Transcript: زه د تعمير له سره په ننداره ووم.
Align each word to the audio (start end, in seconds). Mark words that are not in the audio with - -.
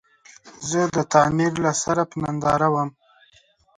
زه 0.69 0.81
د 0.95 0.97
تعمير 1.13 1.53
له 1.65 1.71
سره 1.83 2.01
په 2.09 2.15
ننداره 2.23 2.67
ووم. 2.73 2.89